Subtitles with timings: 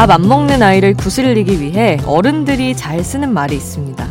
[0.00, 4.08] 밥 안 먹는 아이를 구슬리기 위해 어른들이 잘 쓰는 말이 있습니다.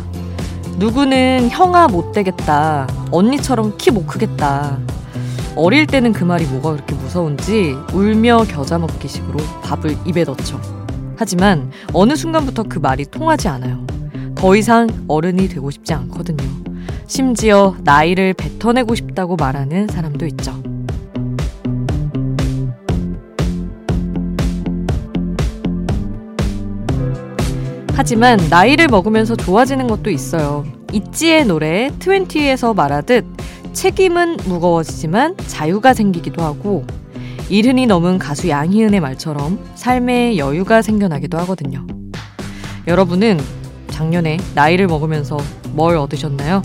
[0.78, 2.86] 누구는 형아 못 되겠다.
[3.10, 4.78] 언니처럼 키 못 크겠다.
[5.56, 10.60] 어릴 때는 그 말이 뭐가 그렇게 무서운지 울며 겨자 먹기 식으로 밥을 입에 넣죠.
[11.16, 13.84] 하지만 어느 순간부터 그 말이 통하지 않아요.
[14.36, 16.44] 더 이상 어른이 되고 싶지 않거든요.
[17.08, 20.69] 심지어 나이를 뱉어내고 싶다고 말하는 사람도 있죠.
[28.00, 30.64] 하지만 나이를 먹으면서 좋아지는 것도 있어요.
[30.90, 33.26] 있지의 노래 20에서 말하듯
[33.74, 36.86] 책임은 무거워지지만 자유가 생기기도 하고
[37.50, 41.86] 이른이 넘은 가수 양희은의 말처럼 삶에 여유가 생겨나기도 하거든요.
[42.86, 43.38] 여러분은
[43.90, 45.36] 작년에 나이를 먹으면서
[45.72, 46.62] 뭘 얻으셨나요?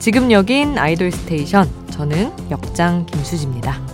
[0.00, 1.70] 지금 여긴 아이돌 스테이션.
[1.90, 3.93] 저는 역장 김수지입니다.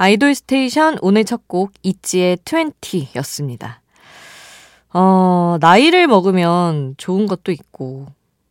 [0.00, 3.80] 아이돌 스테이션 오늘 첫곡 이지의 20였습니다.
[4.94, 8.06] 어, 나이를 먹으면 좋은 것도 있고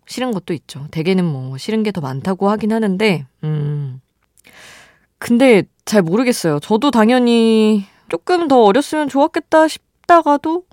[0.06, 0.86] 싫은 것도 있죠.
[0.92, 4.00] 대개는 뭐 싫은 게 더 많다고 하긴 하는데 음.
[5.18, 6.60] 근데 잘 모르겠어요.
[6.60, 10.66] 저도 당연히 조금 더 어렸으면 좋았겠다 싶다가도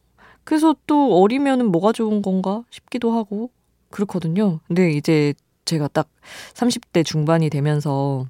[0.45, 3.49] 그래서 또 어리면은 뭐가 좋은 건가 싶기도 하고
[3.89, 4.61] 그렇거든요.
[4.69, 5.33] 근데 이제
[5.65, 6.11] 제가 딱
[6.53, 8.27] 30대 중반이 되면서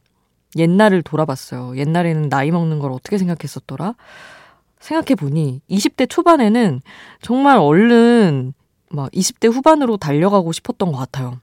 [0.56, 1.76] 옛날을 돌아봤어요.
[1.76, 3.94] 옛날에는 나이 먹는 걸 어떻게 생각했었더라?
[4.80, 6.80] 생각해보니 20대 초반에는
[7.22, 8.52] 정말 얼른
[8.90, 11.40] 막 20대 후반으로 달려가고 싶었던 것 같아요.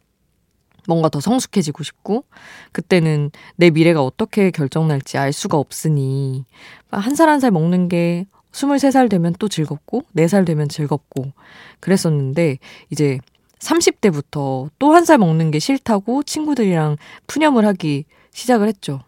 [0.87, 2.25] 뭔가 더 성숙해지고 싶고,
[2.73, 6.45] 그때는 내 미래가 어떻게 결정날지 알 수가 없으니,
[6.91, 11.31] 한 살 한살 먹는 게 23살 되면 또 즐겁고, 4살 되면 즐겁고,
[11.79, 12.57] 그랬었는데,
[12.91, 13.19] 이제
[13.59, 16.97] 30대부터 또 한 살 먹는 게 싫다고 친구들이랑
[17.27, 18.03] 푸념을 하기
[18.33, 19.01] 시작을 했죠.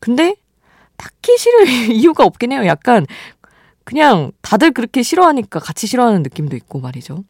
[0.00, 0.36] 근데
[0.96, 2.66] 딱히 싫을 이유가 없긴 해요.
[2.66, 3.06] 약간
[3.84, 7.24] 그냥 다들 그렇게 싫어하니까 같이 싫어하는 느낌도 있고 말이죠.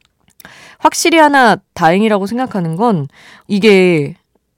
[0.79, 3.07] 확실히 하나 다행이라고 생각하는 건
[3.47, 4.17] 이게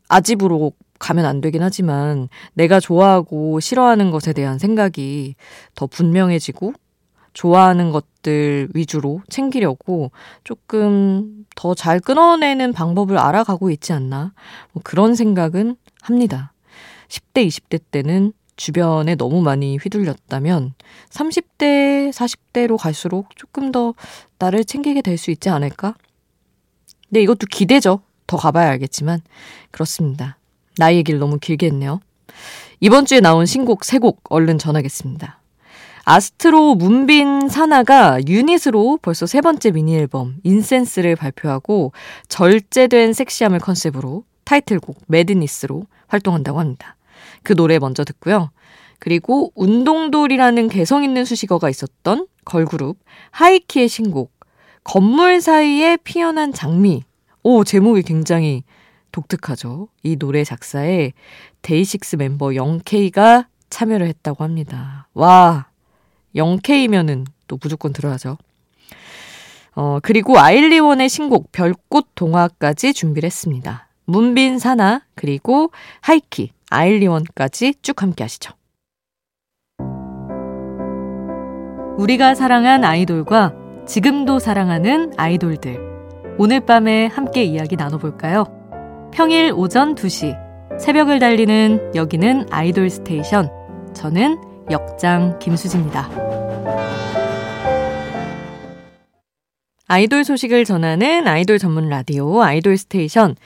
[0.09, 5.35] 아집으로 가면 안 되긴 하지만 내가 좋아하고 싫어하는 것에 대한 생각이
[5.75, 6.73] 더 분명해지고
[7.35, 10.13] 좋아하는 것들 위주로 챙기려고
[10.45, 14.33] 조금 더 잘 끊어내는 방법을 알아가고 있지 않나.
[14.73, 16.53] 뭐 그런 생각은 합니다.
[17.09, 20.75] 10대, 20대 때는 주변에 너무 많이 휘둘렸다면
[21.11, 23.95] 30대, 40대로 갈수록 조금 더
[24.39, 25.95] 나를 챙기게 될 수 있지 않을까?
[27.09, 28.01] 근데 이것도 기대죠.
[28.27, 29.21] 더 가봐야 알겠지만.
[29.71, 30.39] 그렇습니다.
[30.79, 32.01] 나이 얘기를 너무 길게 했네요.
[32.81, 35.41] 이번 주에 나온 신곡 3곡 얼른 전하겠습니다.
[36.05, 41.93] 아스트로 문빈 산하가 유닛으로 벌써 세 번째 미니 앨범 Incense를 발표하고
[42.29, 46.97] 절제된 섹시함을 컨셉으로 타이틀곡 Madness로 활동한다고 합니다.
[47.43, 48.51] 그 노래 먼저 듣고요.
[48.99, 52.99] 그리고 운동돌이라는 개성 있는 수식어가 있었던 걸그룹
[53.31, 54.33] 하이키의 신곡
[54.83, 57.05] 건물 사이에 피어난 장미.
[57.43, 58.63] 오, 제목이 굉장히
[59.13, 59.89] 독특하죠.
[60.03, 61.13] 이 노래 작사에
[61.63, 65.09] 데이식스 멤버 0K가 참여를 했다고 합니다.
[65.15, 65.69] 와,
[66.35, 68.39] 0K면은 또 무조건 들어야죠.
[69.77, 73.89] 어, 그리고 아일리원의 신곡 별꽃 동화까지 준비를 했습니다.
[74.07, 75.71] 문빈 산하, 그리고
[76.01, 78.53] 하이키, 아일리원까지 쭉 함께 하시죠.
[81.99, 83.55] 우리가 사랑한 아이돌과
[83.87, 85.79] 지금도 사랑하는 아이돌들.
[86.39, 88.45] 오늘 밤에 함께 이야기 나눠볼까요?
[89.13, 90.45] 평일 오전 2시.
[90.81, 93.49] 새벽을 달리는 여기는 아이돌 스테이션.
[93.95, 94.39] 저는
[94.71, 96.11] 역장 김수지입니다.
[99.87, 103.37] 아이돌 소식을 전하는 아이돌 전문 라디오 아이돌 스테이션.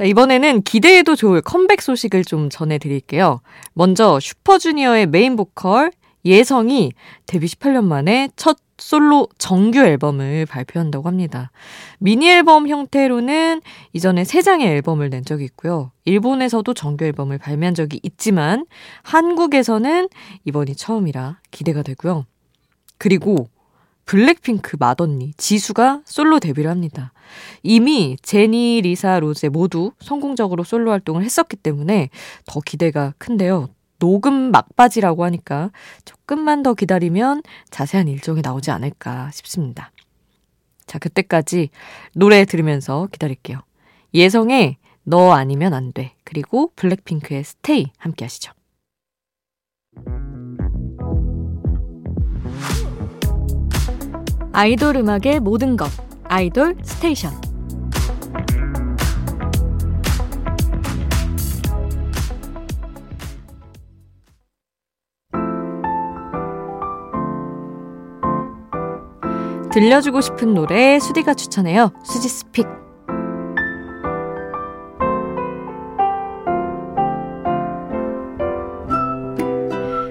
[0.00, 3.40] 이번에는 기대해도 좋을 컴백 소식을 좀 전해드릴게요.
[3.74, 5.90] 먼저 슈퍼주니어의 메인 보컬
[6.24, 6.92] 예성이
[7.26, 11.50] 데뷔 18년 만에 첫 솔로 정규 앨범을 발표한다고 합니다.
[11.98, 13.60] 미니 앨범 형태로는
[13.92, 15.92] 이전에 3장의 앨범을 낸 적이 있고요.
[16.04, 18.66] 일본에서도 정규 앨범을 발매한 적이 있지만
[19.02, 20.08] 한국에서는
[20.44, 22.26] 이번이 처음이라 기대가 되고요.
[22.98, 23.48] 그리고
[24.04, 27.12] 블랙핑크 맏언니 지수가 솔로 데뷔를 합니다.
[27.62, 32.10] 이미 제니, 리사, 로제 모두 성공적으로 솔로 활동을 했었기 때문에
[32.46, 33.68] 더 기대가 큰데요.
[33.98, 35.70] 녹음 막바지라고 하니까
[36.04, 39.92] 조금만 더 기다리면 자세한 일정이 나오지 않을까 싶습니다.
[40.86, 41.70] 자, 그때까지
[42.14, 43.60] 노래 들으면서 기다릴게요.
[44.12, 46.14] 예성의 너 아니면 안 돼.
[46.24, 48.52] 그리고 블랙핑크의 Stay 함께 하시죠.
[54.52, 55.88] 아이돌 음악의 모든 것
[56.24, 57.32] 아이돌 스테이션
[69.72, 71.92] 들려주고 싶은 노래 수디가 추천해요.
[72.04, 72.66] 수지 스픽.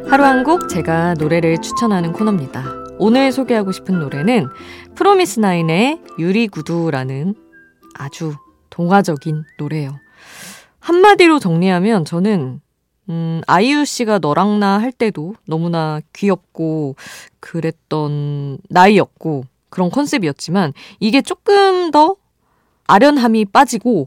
[0.09, 2.80] 하루 한 곡 제가 노래를 추천하는 코너입니다.
[3.03, 4.47] 오늘 소개하고 싶은 노래는
[4.93, 7.33] 프로미스나인의 유리구두라는
[7.95, 8.35] 아주
[8.69, 9.97] 동화적인 노래예요.
[10.79, 12.61] 한마디로 정리하면 저는
[13.09, 16.95] 음, 아이유 씨가 너랑 나 할 때도 너무나 귀엽고
[17.39, 22.17] 그랬던 나이였고 그런 컨셉이었지만 이게 조금 더
[22.85, 24.05] 아련함이 빠지고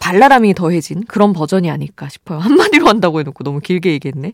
[0.00, 2.38] 발랄함이 더해진 그런 버전이 아닐까 싶어요.
[2.38, 4.32] 한마디로 한다고 해놓고 너무 길게 얘기했네.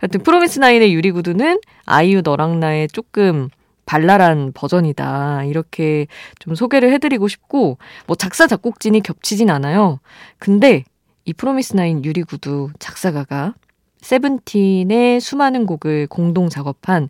[0.00, 3.48] 하여튼 프로미스나인의 유리구두는 아이유 너랑 나의 조금
[3.86, 5.44] 발랄한 버전이다.
[5.44, 6.06] 이렇게
[6.38, 9.98] 좀 소개를 해드리고 싶고, 뭐 작사, 작곡진이 겹치진 않아요.
[10.38, 10.84] 근데
[11.24, 13.54] 이 프로미스나인 유리구두 작사가가
[14.00, 17.08] 세븐틴의 수많은 곡을 공동 작업한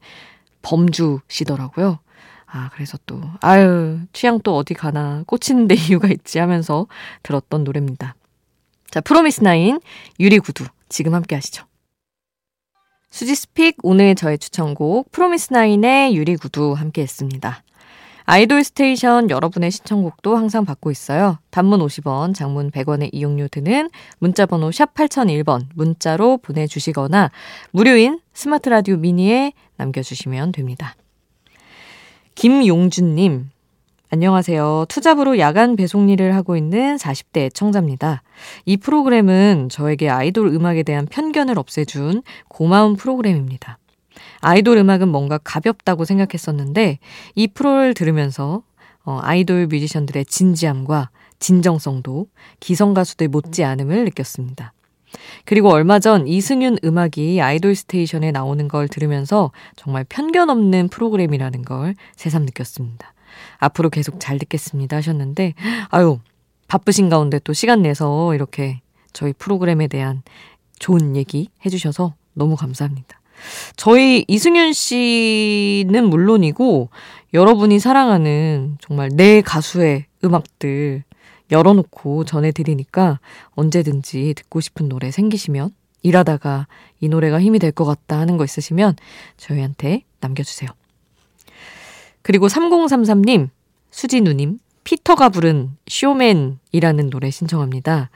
[0.63, 1.99] 범주시더라고요.
[2.53, 6.87] 아, 그래서 또, 아유, 취향 또 어디 가나, 꽂히는데 이유가 있지 하면서
[7.23, 8.15] 들었던 노래입니다.
[8.91, 9.81] 자, 프로미스나인
[10.19, 10.67] 유리구두.
[10.89, 11.65] 지금 함께 하시죠.
[13.11, 17.63] 수지's pick 오늘 저의 추천곡 프로미스나인의 유리구두 함께 했습니다.
[18.25, 21.39] 아이돌 스테이션 여러분의 신청곡도 항상 받고 있어요.
[21.51, 27.31] 단문 50원, 장문 100원의 이용료 드는 문자번호 샵 8001번 문자로 보내주시거나
[27.73, 30.95] 무료인 스마트 라디오 미니에 남겨주시면 됩니다.
[32.35, 33.51] 김용준님,
[34.13, 34.87] 안녕하세요.
[34.89, 38.23] 투잡으로 야간 배송 일을 하고 있는 40대 애청자입니다.
[38.65, 43.79] 이 프로그램은 저에게 아이돌 음악에 대한 편견을 없애준 고마운 프로그램입니다.
[44.41, 46.99] 아이돌 음악은 뭔가 가볍다고 생각했었는데
[47.35, 48.63] 이 프로를 들으면서
[49.05, 52.27] 어, 아이돌 뮤지션들의 진지함과 진정성도
[52.59, 54.73] 기성 가수들 못지 않음을 느꼈습니다.
[55.45, 61.95] 그리고 얼마 전 이승윤 음악이 아이돌 스테이션에 나오는 걸 들으면서 정말 편견 없는 프로그램이라는 걸
[62.17, 63.15] 새삼 느꼈습니다.
[63.59, 65.55] 앞으로 계속 잘 듣겠습니다 하셨는데,
[65.89, 66.19] 아유,
[66.69, 68.81] 바쁘신 가운데 또 시간 내서 이렇게
[69.13, 70.23] 저희 프로그램에 대한
[70.79, 73.21] 좋은 얘기 해주셔서 너무 감사합니다.
[73.77, 76.91] 저희 이승윤 씨는 물론이고,
[77.33, 81.05] 여러분이 사랑하는 정말 내 가수의 음악들
[81.51, 83.21] 열어놓고 전해드리니까
[83.51, 85.71] 언제든지 듣고 싶은 노래 생기시면
[86.03, 86.67] 일하다가
[87.01, 88.97] 이 노래가 힘이 될 것 같다 하는 거 있으시면
[89.37, 90.71] 저희한테 남겨주세요.
[92.23, 93.49] 그리고 3033님,
[93.91, 98.11] 수진우님, 피터가 부른 쇼맨이라는 노래 신청합니다.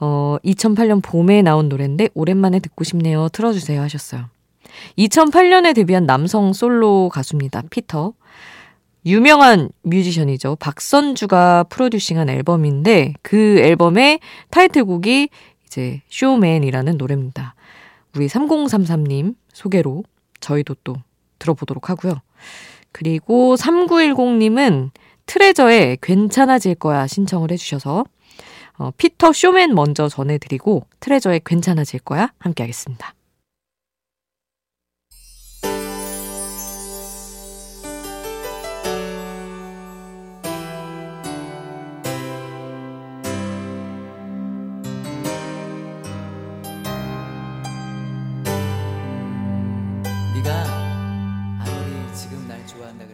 [0.00, 3.28] 어, 2008년 봄에 나온 노래인데 오랜만에 듣고 싶네요.
[3.30, 4.26] 틀어주세요 하셨어요.
[4.98, 7.62] 2008년에 데뷔한 남성 솔로 가수입니다.
[7.70, 8.12] 피터.
[9.06, 10.56] 유명한 뮤지션이죠.
[10.56, 14.20] 박선주가 프로듀싱한 앨범인데 그 앨범의
[14.50, 15.28] 타이틀곡이
[15.66, 17.54] 이제 Showman이라는 노래입니다.
[18.14, 20.04] 우리 3033님 소개로
[20.40, 20.96] 저희도 또
[21.38, 22.20] 들어보도록 하고요.
[22.92, 24.90] 그리고 3910님은
[25.26, 28.04] 트레저의 괜찮아질 거야 신청을 해주셔서
[28.78, 33.14] 어, 피터 Showman 먼저 전해드리고 트레저의 괜찮아질 거야 함께 하겠습니다.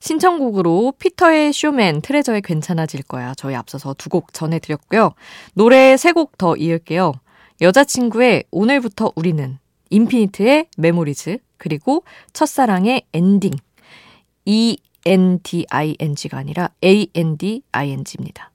[0.00, 3.34] 신청곡으로 피터의 Showman, 트레저의 괜찮아질 거야.
[3.34, 5.12] 저희 앞서서 두 곡 전해드렸고요.
[5.54, 7.12] 노래 세 곡 더 이을게요.
[7.60, 9.58] 여자친구의 오늘부터 우리는,
[9.90, 13.52] 인피니트의 Memories, 그리고 첫사랑의 Anding.
[14.46, 18.50] E-N-D-I-N-G가 아니라 A-N-D-I-N-G입니다.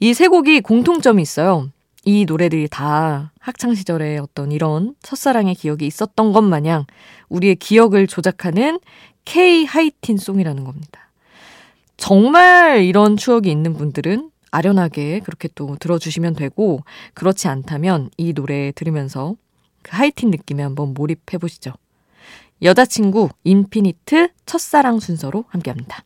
[0.00, 1.70] 이 세 곡이 공통점이 있어요.
[2.08, 6.86] 이 노래들이 다 학창 시절에 어떤 이런 첫사랑의 기억이 있었던 것 마냥
[7.28, 8.80] 우리의 기억을 조작하는
[9.26, 11.10] K 하이틴 송이라는 겁니다.
[11.98, 16.80] 정말 이런 추억이 있는 분들은 아련하게 그렇게 또 들어주시면 되고
[17.12, 19.34] 그렇지 않다면 이 노래 들으면서
[19.82, 21.74] 그 하이틴 느낌에 한번 몰입해 보시죠.
[22.62, 26.04] 여자친구 인피니트 첫사랑 순서로 함께합니다.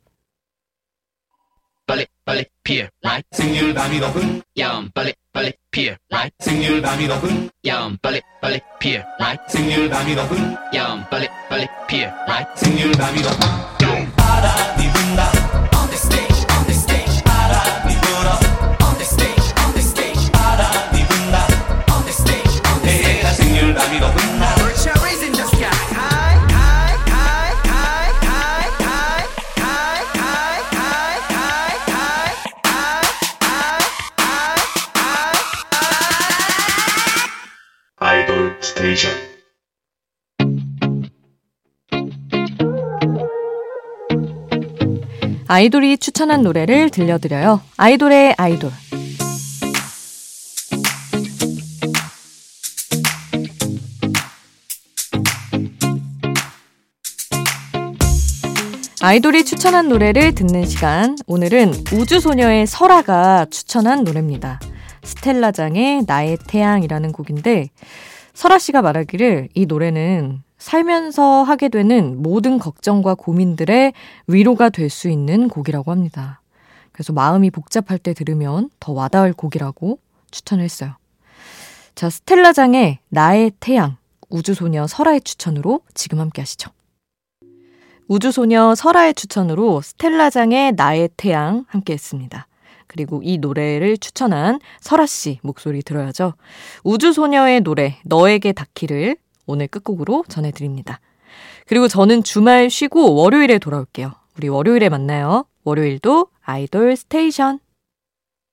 [1.87, 7.51] 빨리 빨리 피어 라이 생률 밤이 높은 야음 빨리 빨리 피어 라이 생률 밤이 높은
[7.67, 13.21] 야음 빨리 빨리 피어 라이 생률 밤이 높은 야음 빨리 빨리 피어 라이 생률 밤이
[13.21, 15.42] 높은 바람이 분다
[45.55, 47.61] 아이돌이 추천한 노래를 들려드려요.
[47.77, 48.71] 아이돌의 아이돌.
[59.03, 61.19] 아이돌이 추천한 노래를 듣는 시간.
[61.27, 64.59] 오늘은 우주소녀의 설아가 추천한 노래입니다.
[65.03, 67.69] 스텔라장의 나의 태양이라는 곡인데,
[68.33, 73.93] 설아 씨가 말하기를 이 노래는 살면서 하게 되는 모든 걱정과 고민들의
[74.29, 76.41] 위로가 될 수 있는 곡이라고 합니다.
[76.93, 79.99] 그래서 마음이 복잡할 때 들으면 더 와닿을 곡이라고
[80.31, 80.93] 추천을 했어요.
[81.95, 83.97] 자, 스텔라장의 나의 태양,
[84.29, 86.71] 우주소녀 설아의 추천으로 지금 함께 하시죠.
[88.09, 92.47] 우주소녀 설아의 추천으로 스텔라장의 나의 태양 함께 했습니다.
[92.87, 96.35] 그리고 이 노래를 추천한 설아 씨 목소리 들어야죠.
[96.85, 101.01] 우주소녀의 노래 너에게 닿기를 오늘 끝곡으로 전해드립니다.
[101.67, 104.13] 그리고 저는 주말 쉬고 월요일에 돌아올게요.
[104.37, 105.47] 우리 월요일에 만나요.
[105.65, 107.61] 월요일도 아이돌 스테이션.